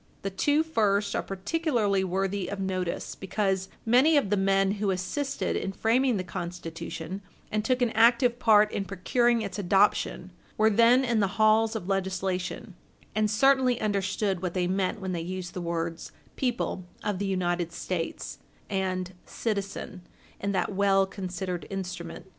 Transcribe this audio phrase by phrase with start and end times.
[0.23, 5.55] The two first are particularly worthy of notice, because many of the men who assisted
[5.55, 11.05] in framing the Constitution, and took an active part in procuring its adoption, were then
[11.05, 12.73] in the halls of legislation,
[13.13, 17.71] and certainly understood what they meant when they used the words "people of the United
[17.71, 18.39] States"
[18.71, 20.01] and "citizen"
[20.39, 22.25] in that well considered instrument.